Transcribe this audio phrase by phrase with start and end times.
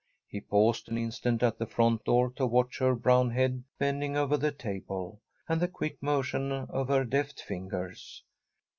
[0.27, 4.35] He paused an instant at the front door to watch her brown head bending over
[4.35, 8.23] the table, and the quick motion of her deft fingers.